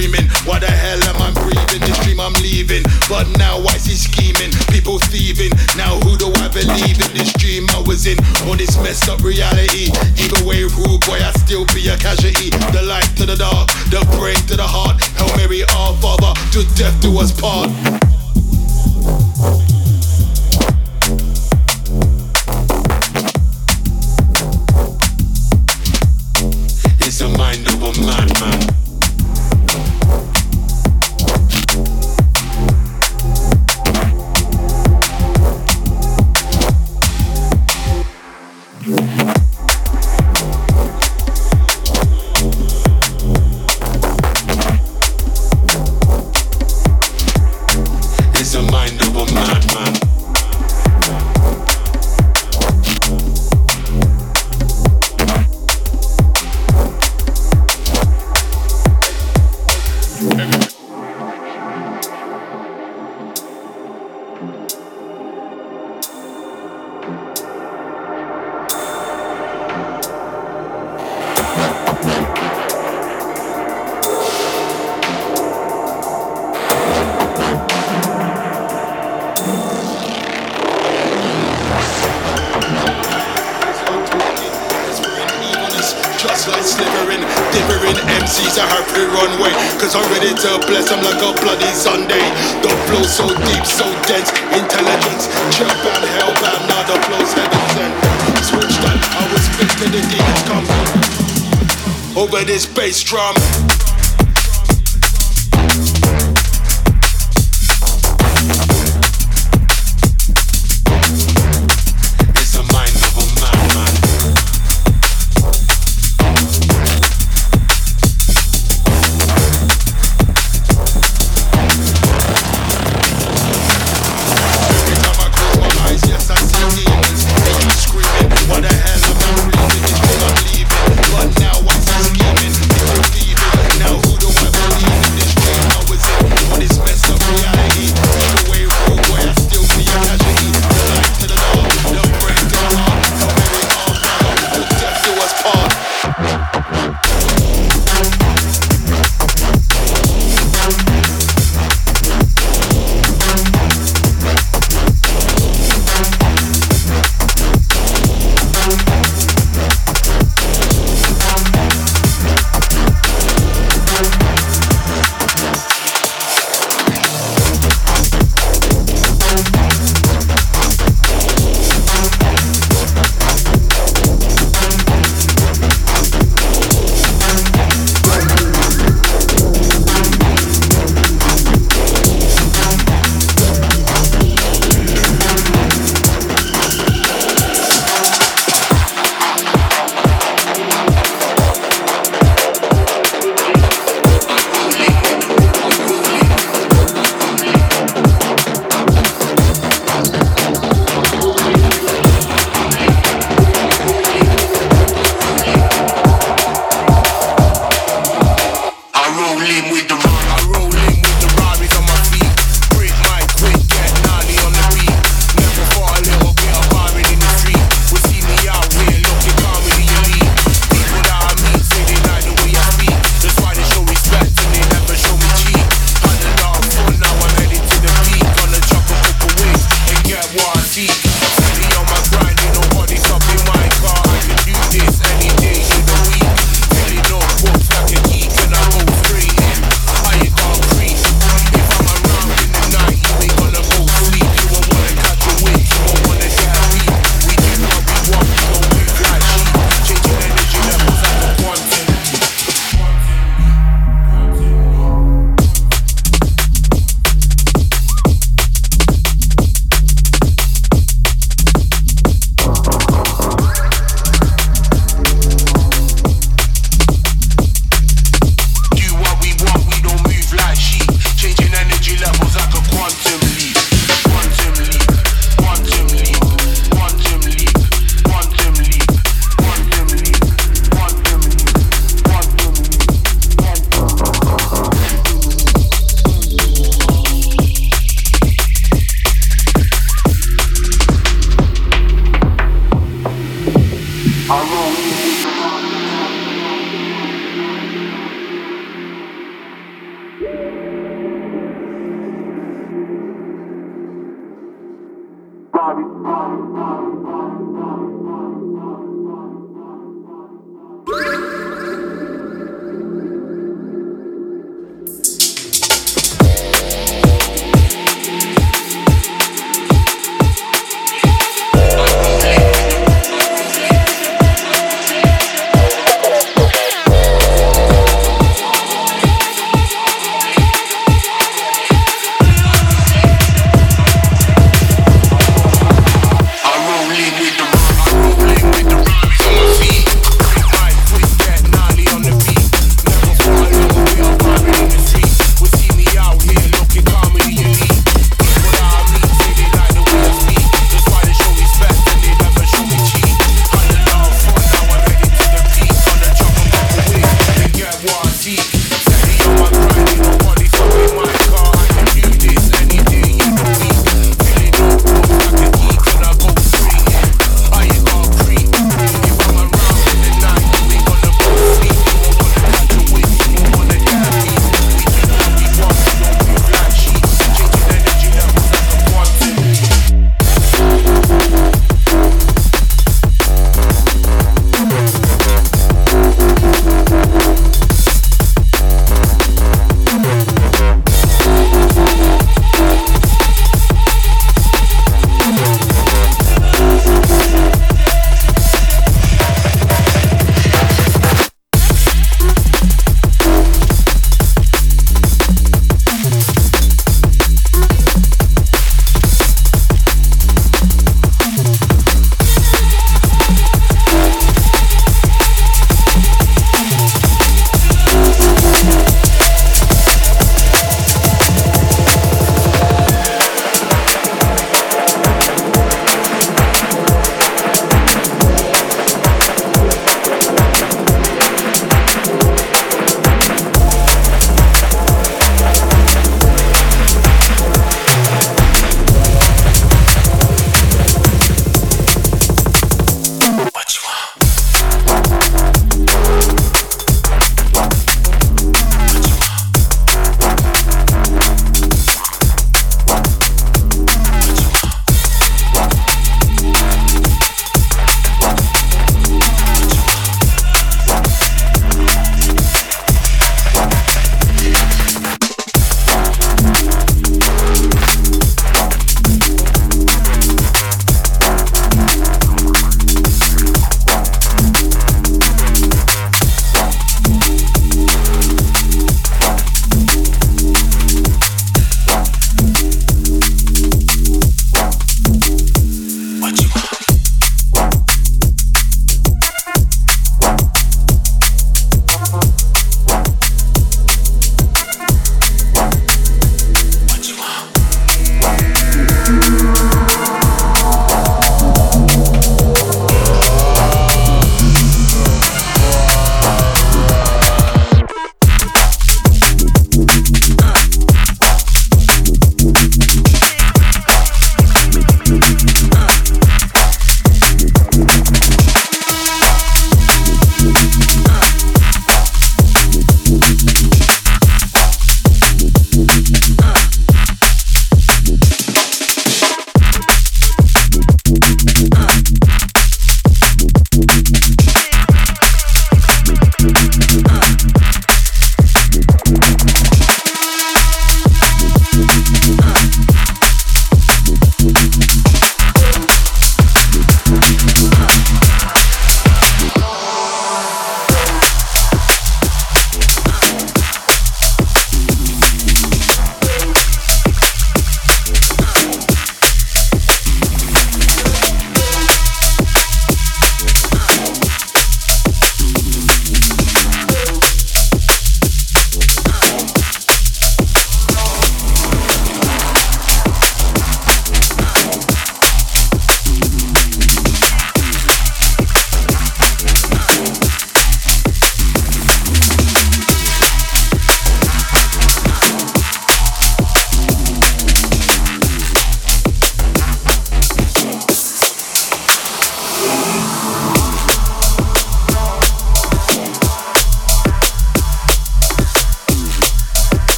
[0.00, 1.80] screaming, What the hell am I breathing?
[1.84, 2.82] This dream I'm leaving.
[3.08, 5.52] But now I see scheming, people thieving.
[5.76, 7.10] Now who do I believe in?
[7.12, 8.16] This dream I was in,
[8.48, 9.92] on this messed up reality.
[10.16, 12.50] Either way, rude boy, I still be a casualty.
[12.72, 15.00] The light to the dark, the brain to the heart.
[15.20, 17.68] Hail Mary, our Father, to death do us part.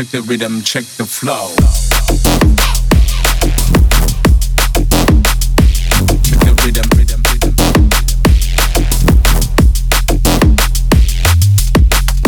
[0.00, 1.54] Check the rhythm, check the flow.
[6.24, 7.20] Check the rhythm.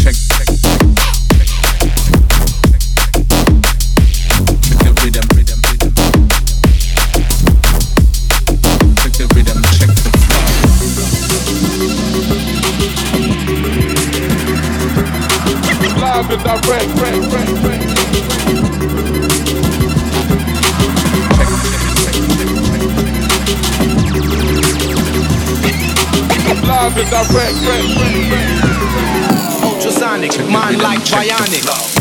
[0.02, 0.16] Check.
[8.98, 10.42] Check the rhythm, check the flow.
[16.02, 17.01] Live and direct,
[29.64, 31.91] Ultrasonic, mind like bionic.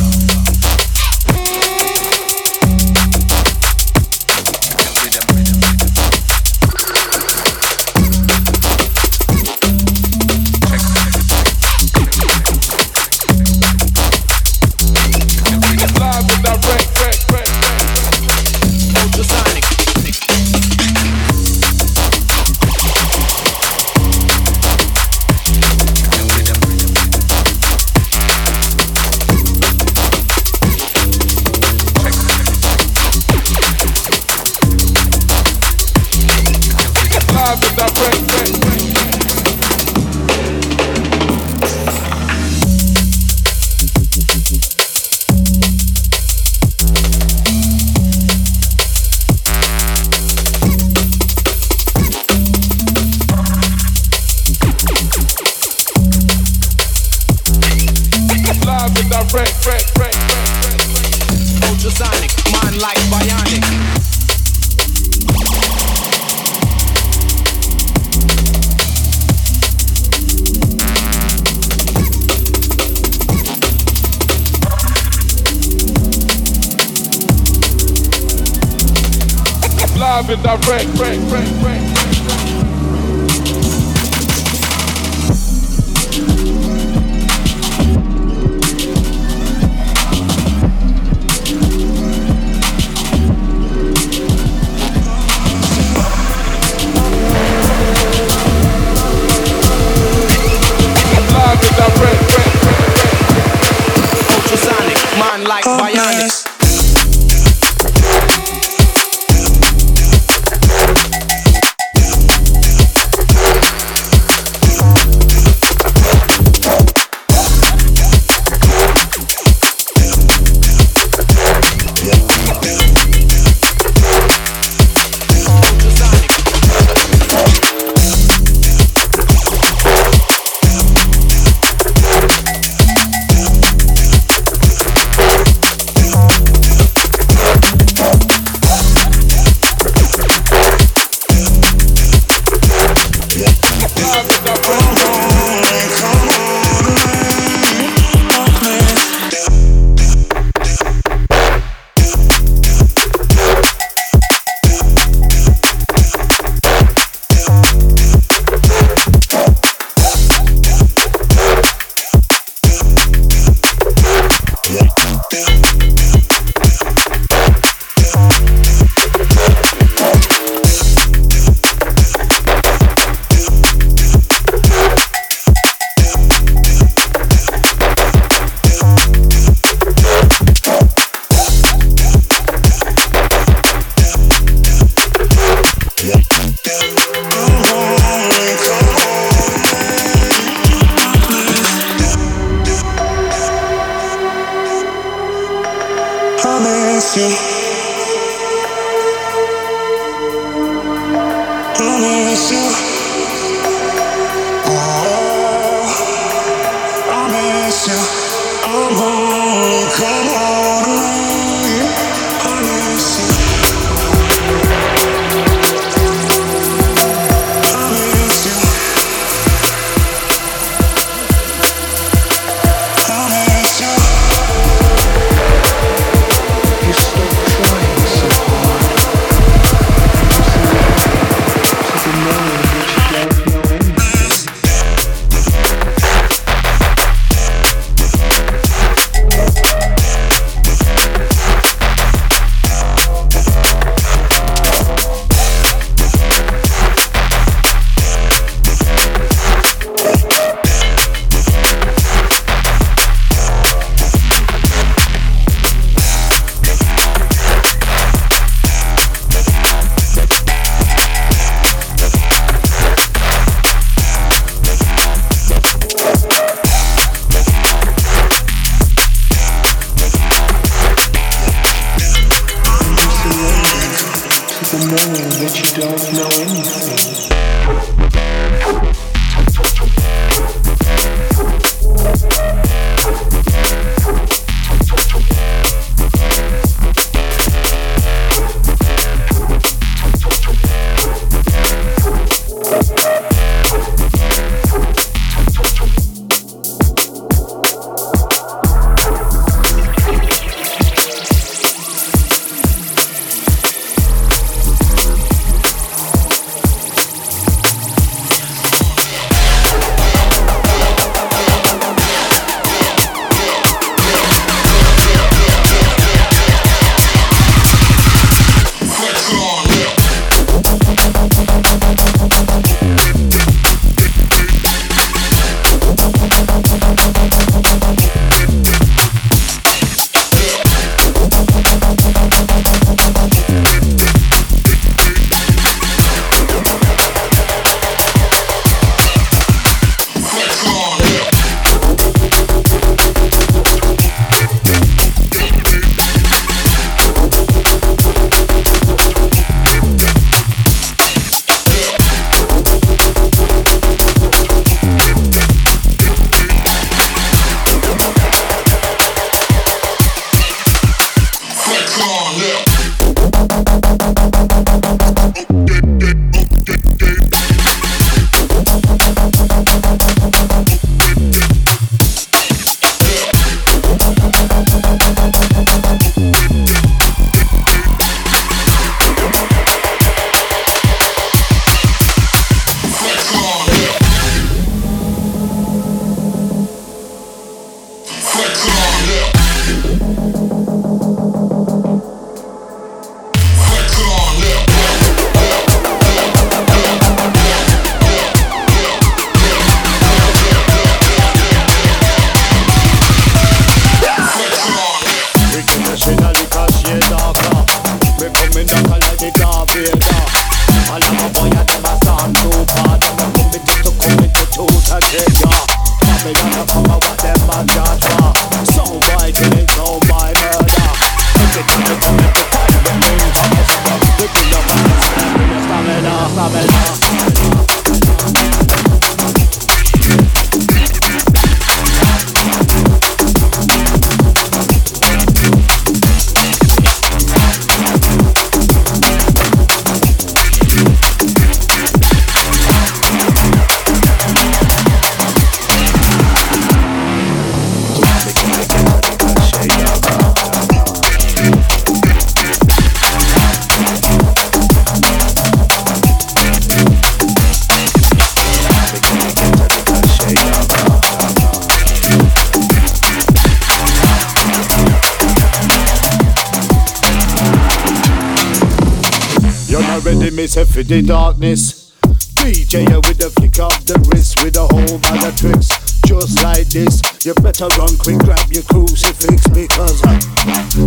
[470.88, 471.91] The darkness.
[472.36, 475.70] DJ with the flick of the wrist with a whole bag of tricks.
[476.08, 480.02] Just like this, you better run quick, grab your crucifix because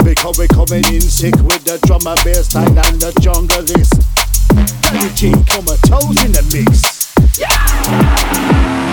[0.02, 3.94] because we're coming in sick with the drum and bass line and the jungle list.
[4.82, 7.12] Daddy G, come a toes in the mix.
[7.38, 8.83] Yeah!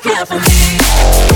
[0.00, 1.33] Thank